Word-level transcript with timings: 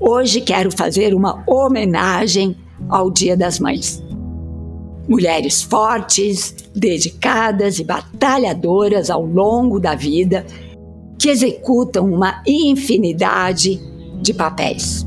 Hoje 0.00 0.40
quero 0.40 0.70
fazer 0.70 1.12
uma 1.12 1.42
homenagem 1.46 2.56
ao 2.88 3.10
Dia 3.10 3.36
das 3.36 3.58
Mães. 3.58 4.02
Mulheres 5.08 5.62
fortes, 5.62 6.54
dedicadas 6.74 7.78
e 7.78 7.84
batalhadoras 7.84 9.10
ao 9.10 9.24
longo 9.24 9.80
da 9.80 9.94
vida 9.94 10.46
que 11.18 11.28
executam 11.28 12.12
uma 12.12 12.42
infinidade 12.46 13.80
de 14.22 14.32
papéis. 14.32 15.04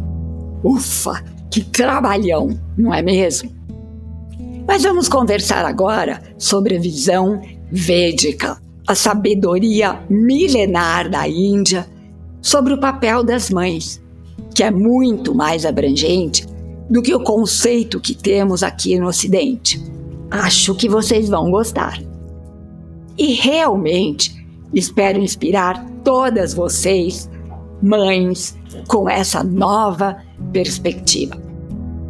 Ufa, 0.63 1.23
que 1.49 1.61
trabalhão, 1.63 2.49
não 2.77 2.93
é 2.93 3.01
mesmo? 3.01 3.49
Mas 4.67 4.83
vamos 4.83 5.07
conversar 5.07 5.65
agora 5.65 6.21
sobre 6.37 6.75
a 6.75 6.79
visão 6.79 7.41
védica, 7.71 8.61
a 8.85 8.93
sabedoria 8.93 10.01
milenar 10.09 11.09
da 11.09 11.27
Índia 11.27 11.87
sobre 12.41 12.73
o 12.73 12.79
papel 12.79 13.23
das 13.23 13.49
mães, 13.49 14.01
que 14.53 14.63
é 14.63 14.71
muito 14.71 15.33
mais 15.33 15.65
abrangente 15.65 16.45
do 16.89 17.01
que 17.01 17.15
o 17.15 17.23
conceito 17.23 17.99
que 17.99 18.13
temos 18.13 18.63
aqui 18.63 18.99
no 18.99 19.07
Ocidente. 19.07 19.81
Acho 20.29 20.75
que 20.75 20.89
vocês 20.89 21.29
vão 21.29 21.49
gostar. 21.49 22.01
E 23.17 23.33
realmente 23.33 24.45
espero 24.73 25.19
inspirar 25.19 25.85
todas 26.03 26.53
vocês, 26.53 27.29
mães, 27.81 28.57
com 28.87 29.09
essa 29.09 29.43
nova 29.43 30.17
perspectiva. 30.51 31.41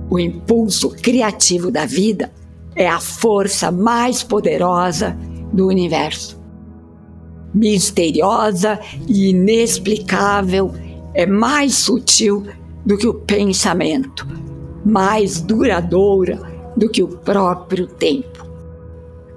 O 0.10 0.20
impulso 0.20 0.90
criativo 0.90 1.72
da 1.72 1.86
vida 1.86 2.32
é 2.76 2.88
a 2.88 3.00
força 3.00 3.72
mais 3.72 4.24
poderosa 4.24 5.18
do 5.54 5.68
universo. 5.68 6.40
Misteriosa 7.54 8.80
e 9.08 9.30
inexplicável, 9.30 10.72
é 11.14 11.26
mais 11.26 11.76
sutil 11.76 12.46
do 12.86 12.98
que 12.98 13.08
o 13.08 13.14
pensamento, 13.14 14.28
mais 14.86 15.42
duradoura 15.42 16.40
do 16.76 16.90
que 16.90 17.04
o 17.04 17.08
próprio 17.08 17.88
tempo. 17.88 18.46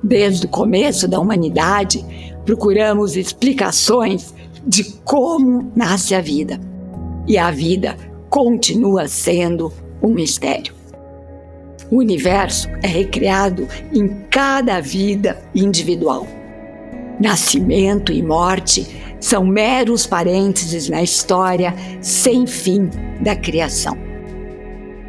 Desde 0.02 0.46
o 0.46 0.50
começo 0.50 1.08
da 1.08 1.18
humanidade, 1.18 2.04
procuramos 2.44 3.16
explicações 3.16 4.34
de 4.66 4.84
como 5.04 5.72
nasce 5.74 6.14
a 6.14 6.20
vida. 6.20 6.60
E 7.26 7.38
a 7.38 7.50
vida 7.50 7.96
continua 8.28 9.08
sendo 9.08 9.72
um 10.02 10.08
mistério. 10.08 10.74
O 11.90 11.98
universo 11.98 12.68
é 12.82 12.86
recriado 12.86 13.66
em 13.92 14.08
cada 14.30 14.80
vida 14.80 15.42
individual. 15.54 16.26
Nascimento 17.20 18.12
e 18.12 18.22
morte 18.22 19.03
são 19.24 19.42
meros 19.42 20.06
parênteses 20.06 20.90
na 20.90 21.02
história 21.02 21.74
sem 22.02 22.46
fim 22.46 22.90
da 23.22 23.34
criação. 23.34 23.96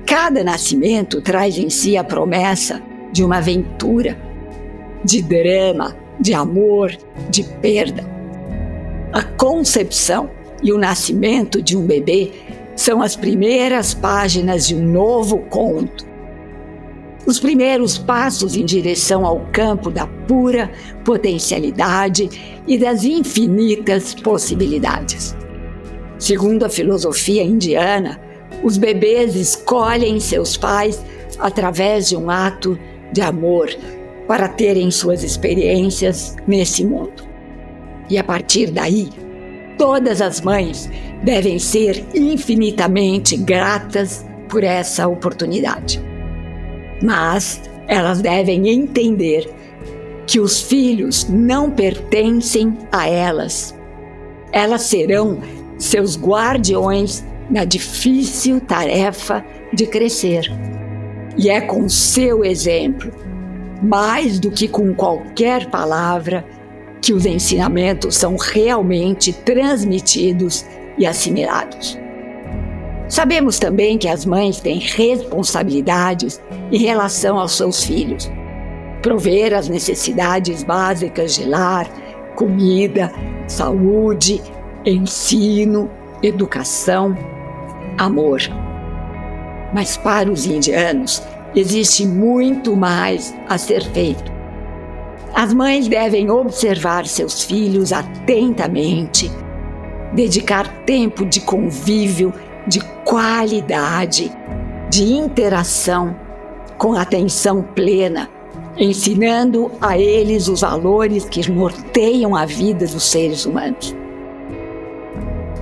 Cada 0.06 0.42
nascimento 0.42 1.22
traz 1.22 1.58
em 1.58 1.70
si 1.70 1.98
a 1.98 2.04
promessa 2.04 2.82
de 3.12 3.26
uma 3.26 3.40
aventura, 3.40 4.18
de 5.04 5.22
drama, 5.22 5.98
de 6.18 6.34
amor, 6.34 6.96
de 7.30 7.44
perda. 7.44 8.10
A 9.12 9.22
concepção 9.22 10.30
e 10.64 10.72
o 10.72 10.78
nascimento 10.78 11.62
de 11.62 11.76
um 11.76 11.86
bebê 11.86 12.32
são 12.74 13.02
as 13.02 13.18
primeiras 13.18 13.94
páginas 13.94 14.66
de 14.66 14.76
um 14.76 14.86
novo 14.86 15.40
conto 15.50 16.08
os 17.26 17.40
primeiros 17.40 17.98
passos 17.98 18.56
em 18.56 18.64
direção 18.64 19.26
ao 19.26 19.40
campo 19.52 19.90
da 19.90 20.06
pura 20.06 20.72
potencialidade 21.04 22.30
e 22.68 22.78
das 22.78 23.04
infinitas 23.04 24.14
possibilidades. 24.14 25.36
Segundo 26.20 26.64
a 26.64 26.70
filosofia 26.70 27.44
indiana, 27.44 28.22
os 28.64 28.78
bebês 28.78 29.36
escolhem 29.36 30.20
seus 30.20 30.56
pais 30.56 31.04
através 31.40 32.08
de 32.08 32.16
um 32.16 32.30
ato 32.30 32.80
de 33.12 33.22
amor 33.22 33.70
para 34.28 34.48
terem 34.48 34.90
suas 34.92 35.24
experiências 35.24 36.36
nesse 36.48 36.86
mundo. 36.86 37.24
E 38.10 38.18
a 38.18 38.24
partir 38.24 38.72
daí, 38.72 39.10
todas 39.78 40.22
as 40.22 40.42
mães 40.42 40.90
devem 41.24 41.60
ser 41.60 42.06
infinitamente 42.14 43.36
gratas 43.36 44.26
por 44.48 44.64
essa 44.64 45.08
oportunidade 45.08 46.15
mas 47.02 47.62
elas 47.88 48.22
devem 48.22 48.70
entender 48.70 49.50
que 50.28 50.40
os 50.40 50.62
filhos 50.62 51.28
não 51.30 51.70
pertencem 51.70 52.78
a 52.92 53.08
elas. 53.08 53.76
Elas 54.52 54.84
serão 54.84 55.40
seus 55.78 56.18
guardiões 56.18 57.24
na 57.50 57.64
difícil 57.64 58.60
tarefa 58.60 59.46
de 59.74 59.86
crescer. 59.86 60.52
E 61.38 61.50
é 61.50 61.62
com 61.62 61.88
seu 61.90 62.44
exemplo, 62.44 63.12
mais 63.84 64.40
do 64.40 64.50
que 64.50 64.68
com 64.68 64.94
qualquer 64.96 65.70
palavra, 65.70 66.46
que 67.02 67.14
os 67.14 67.26
ensinamentos 67.26 68.16
são 68.16 68.36
realmente 68.36 69.32
transmitidos 69.32 70.66
e 70.98 71.06
assimilados. 71.06 72.00
Sabemos 73.08 73.60
também 73.60 73.98
que 73.98 74.08
as 74.08 74.26
mães 74.26 74.60
têm 74.60 74.80
responsabilidades 74.80 76.42
em 76.72 76.80
relação 76.80 77.38
aos 77.38 77.52
seus 77.52 77.84
filhos. 77.84 78.32
Prover 79.02 79.54
as 79.54 79.70
necessidades 79.70 80.64
básicas 80.64 81.36
de 81.36 81.46
lar, 81.46 81.88
comida, 82.36 83.12
saúde, 83.48 84.42
ensino, 84.84 85.90
educação, 86.24 87.16
amor. 87.98 88.42
Mas 89.74 89.98
para 89.98 90.32
os 90.32 90.48
indianos, 90.48 91.22
existe 91.56 92.06
muito 92.06 92.76
mais 92.76 93.36
a 93.48 93.58
ser 93.58 93.84
feito. 93.92 94.34
As 95.34 95.54
mães 95.54 95.88
devem 95.88 96.32
observar 96.32 97.06
seus 97.06 97.44
filhos 97.44 97.92
atentamente, 97.94 99.30
dedicar 100.14 100.68
tempo 100.86 101.26
de 101.26 101.42
convívio 101.42 102.34
de 102.68 102.80
qualidade, 103.04 104.32
de 104.90 105.04
interação, 105.14 106.16
com 106.78 106.94
atenção 106.94 107.62
plena, 107.62 108.30
ensinando 108.78 109.72
a 109.80 109.98
eles 109.98 110.48
os 110.48 110.62
valores 110.62 111.26
que 111.26 111.50
norteiam 111.50 112.36
a 112.36 112.46
vida 112.46 112.86
dos 112.86 113.04
seres 113.04 113.46
humanos. 113.46 113.96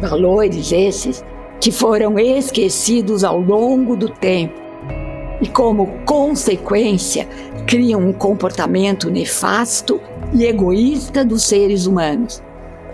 Valores 0.02 0.72
esses 0.72 1.24
que 1.60 1.72
foram 1.72 2.20
esquecidos 2.20 3.24
ao 3.24 3.40
longo 3.40 3.96
do 3.96 4.10
tempo 4.10 4.62
e, 5.42 5.48
como 5.48 5.88
consequência, 6.06 7.28
criam 7.68 8.02
um 8.02 8.14
comportamento 8.14 9.10
nefasto 9.10 10.00
e 10.34 10.46
egoísta 10.46 11.24
dos 11.24 11.44
seres 11.44 11.86
humanos. 11.86 12.42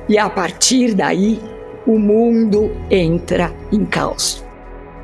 E 0.07 0.17
a 0.17 0.29
partir 0.29 0.93
daí, 0.93 1.39
o 1.89 1.97
mundo 1.97 2.69
entra 2.91 3.51
em 3.71 3.83
caos. 3.83 4.45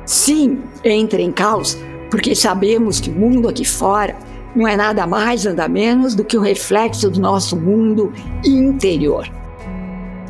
Sim, 0.04 0.62
entra 0.84 1.20
em 1.20 1.32
caos 1.32 1.76
porque 2.08 2.32
sabemos 2.32 3.00
que 3.00 3.10
o 3.10 3.12
mundo 3.12 3.48
aqui 3.48 3.64
fora 3.64 4.14
não 4.54 4.68
é 4.68 4.76
nada 4.76 5.04
mais, 5.04 5.44
nada 5.44 5.66
menos 5.66 6.14
do 6.14 6.24
que 6.24 6.38
o 6.38 6.40
reflexo 6.40 7.10
do 7.10 7.20
nosso 7.20 7.56
mundo 7.56 8.12
interior. 8.44 9.28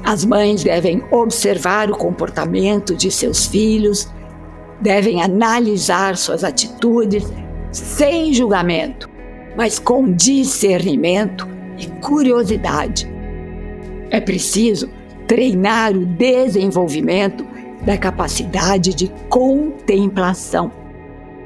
As 0.02 0.24
mães 0.24 0.64
devem 0.64 1.04
observar 1.10 1.90
o 1.90 1.96
comportamento 1.96 2.96
de 2.96 3.10
seus 3.10 3.44
filhos, 3.44 4.10
devem 4.80 5.22
analisar 5.22 6.16
suas 6.16 6.42
atitudes 6.42 7.30
sem 7.70 8.32
julgamento, 8.32 9.10
mas 9.58 9.78
com 9.78 10.10
discernimento 10.10 11.46
e 11.78 11.86
curiosidade. 12.00 13.06
É 14.10 14.22
preciso 14.22 14.88
treinar 15.26 15.92
o 15.92 16.06
desenvolvimento 16.06 17.46
da 17.82 17.96
capacidade 17.96 18.94
de 18.94 19.08
contemplação, 19.28 20.72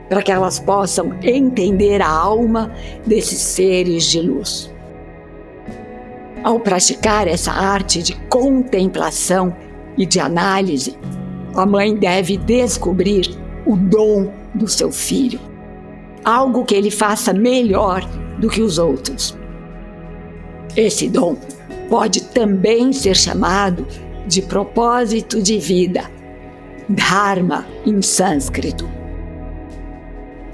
para 0.09 0.23
que 0.23 0.33
elas 0.33 0.59
possam 0.59 1.13
entender 1.23 2.01
a 2.03 2.09
alma 2.09 2.73
desses 3.07 3.39
seres 3.39 4.05
de 4.05 4.21
luz. 4.21 4.73
Ao 6.43 6.59
praticar 6.59 7.29
essa 7.29 7.53
arte 7.53 8.03
de 8.03 8.15
contemplação 8.29 9.55
e 9.97 10.07
de 10.07 10.19
análise, 10.19 10.97
a 11.55 11.67
mãe 11.67 11.95
deve 11.95 12.39
descobrir 12.39 13.29
o 13.67 13.77
dom 13.77 14.33
do 14.55 14.67
seu 14.67 14.91
filho, 14.91 15.41
algo 16.25 16.65
que 16.65 16.75
ele 16.75 16.91
faça 16.91 17.33
melhor 17.33 18.03
do 18.39 18.49
que 18.49 18.63
os 18.63 18.79
outros. 18.79 19.37
Esse 20.77 21.09
dom 21.09 21.37
pode 21.91 22.23
também 22.27 22.93
ser 22.93 23.17
chamado 23.17 23.87
de 24.27 24.41
propósito 24.41 25.43
de 25.43 25.59
vida, 25.59 26.09
Dharma 26.89 27.67
em 27.87 28.01
sânscrito. 28.03 28.89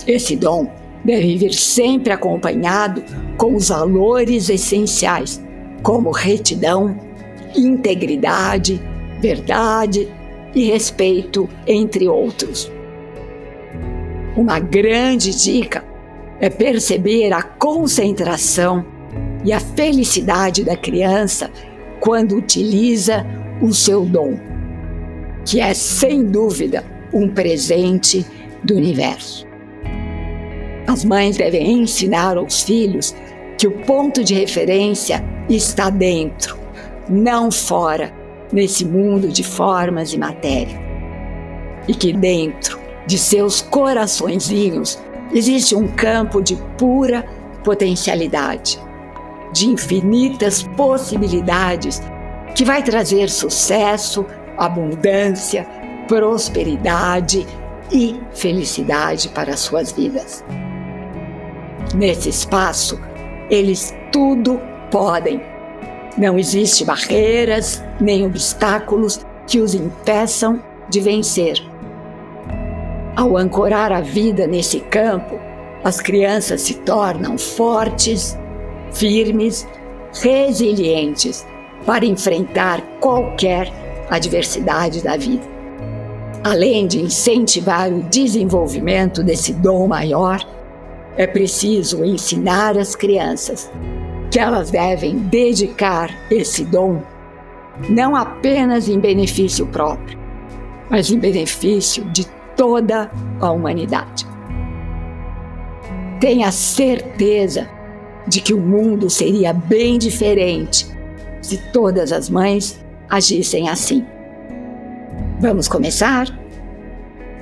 Esse 0.07 0.37
dom 0.37 0.71
deve 1.05 1.37
vir 1.37 1.55
sempre 1.55 2.13
acompanhado 2.13 3.03
com 3.39 3.55
os 3.55 3.69
valores 3.69 4.51
essenciais, 4.51 5.43
como 5.83 6.11
retidão, 6.11 6.99
integridade, 7.57 8.83
verdade 9.21 10.09
e 10.55 10.65
respeito, 10.65 11.49
entre 11.67 12.07
outros. 12.07 12.71
Uma 14.37 14.59
grande 14.59 15.35
dica 15.35 15.85
é 16.39 16.51
perceber 16.51 17.33
a 17.33 17.43
concentração 17.43 18.85
e 19.47 19.53
a 19.53 19.61
felicidade 19.61 20.65
da 20.65 20.77
criança 20.77 21.51
quando 22.01 22.37
utiliza 22.37 23.25
o 23.63 23.73
seu 23.73 24.05
dom, 24.05 24.39
que 25.45 25.61
é 25.61 25.73
sem 25.73 26.25
dúvida 26.25 26.85
um 27.13 27.29
presente 27.29 28.27
do 28.65 28.75
universo. 28.75 29.47
As 30.87 31.05
mães 31.05 31.37
devem 31.37 31.81
ensinar 31.81 32.37
aos 32.37 32.63
filhos 32.63 33.15
que 33.57 33.69
o 33.69 33.71
ponto 33.71 34.25
de 34.25 34.35
referência 34.35 35.25
está 35.49 35.91
dentro, 35.91 36.59
não 37.09 37.51
fora, 37.51 38.13
nesse 38.53 38.85
mundo 38.85 39.29
de 39.29 39.45
formas 39.45 40.13
e 40.13 40.19
matéria. 40.19 40.79
E 41.87 41.95
que 41.95 42.13
dentro 42.13 42.79
de 43.07 43.17
seus 43.17 43.63
coraçõezinhos 43.63 44.99
existe 45.33 45.75
um 45.75 45.87
campo 45.87 46.41
de 46.43 46.57
pura 46.77 47.25
potencialidade, 47.65 48.79
de 49.53 49.69
infinitas 49.69 50.63
possibilidades 50.63 52.03
que 52.55 52.65
vai 52.65 52.83
trazer 52.83 53.29
sucesso, 53.29 54.25
abundância, 54.57 55.67
prosperidade 56.09 57.47
e 57.93 58.19
felicidade 58.33 59.29
para 59.29 59.57
suas 59.57 59.93
vidas. 59.93 60.45
Nesse 61.95 62.29
espaço, 62.29 62.99
eles 63.51 63.95
tudo 64.13 64.61
podem. 64.91 65.41
Não 66.17 66.39
existe 66.39 66.85
barreiras 66.85 67.83
nem 68.01 68.25
obstáculos 68.25 69.21
que 69.47 69.61
os 69.61 69.75
impeçam 69.75 70.63
de 70.89 71.01
vencer. 71.01 71.63
Ao 73.15 73.37
ancorar 73.37 73.93
a 73.93 74.01
vida 74.01 74.47
nesse 74.47 74.81
campo, 74.81 75.39
as 75.85 76.01
crianças 76.01 76.63
se 76.63 76.75
tornam 76.75 77.39
fortes, 77.39 78.37
firmes, 78.93 79.67
resilientes 80.13 81.47
para 81.85 82.05
enfrentar 82.05 82.81
qualquer 83.01 83.71
adversidade 84.11 85.03
da 85.03 85.17
vida. 85.17 85.45
Além 86.45 86.87
de 86.87 87.01
incentivar 87.01 87.93
o 87.93 88.03
desenvolvimento 88.05 89.23
desse 89.23 89.53
dom 89.53 89.89
maior, 89.89 90.41
é 91.17 91.27
preciso 91.27 92.05
ensinar 92.05 92.77
as 92.79 92.95
crianças 92.95 93.71
que 94.31 94.39
elas 94.39 94.71
devem 94.71 95.17
dedicar 95.19 96.11
esse 96.31 96.65
dom 96.65 97.03
não 97.89 98.17
apenas 98.17 98.89
em 98.89 98.99
benefício 98.99 99.67
próprio, 99.67 100.19
mas 100.91 101.11
em 101.11 101.19
benefício 101.19 102.05
de 102.07 102.27
toda 102.57 103.11
a 103.41 103.51
humanidade. 103.51 104.27
Tenha 106.21 106.51
certeza 106.51 107.69
de 108.27 108.41
que 108.41 108.53
o 108.53 108.61
mundo 108.61 109.09
seria 109.09 109.53
bem 109.53 109.99
diferente 109.99 110.87
se 111.41 111.59
todas 111.73 112.13
as 112.13 112.29
mães 112.29 112.85
agissem 113.09 113.69
assim. 113.69 114.05
Vamos 115.41 115.69
começar? 115.69 116.27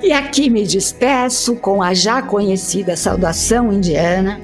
E 0.02 0.12
aqui 0.12 0.50
me 0.50 0.66
despeço 0.66 1.56
com 1.56 1.82
a 1.82 1.94
já 1.94 2.20
conhecida 2.20 2.96
saudação 2.96 3.72
indiana: 3.72 4.40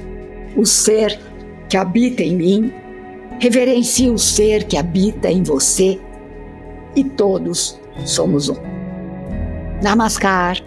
o 0.56 0.64
ser 0.64 1.20
que 1.68 1.76
habita 1.76 2.22
em 2.22 2.36
mim, 2.36 2.72
reverencie 3.38 4.10
o 4.10 4.18
ser 4.18 4.64
que 4.64 4.76
habita 4.76 5.30
em 5.30 5.42
você 5.42 6.00
e 6.96 7.04
todos 7.04 7.78
somos 8.04 8.48
um. 8.48 8.56
Namaskar. 9.82 10.58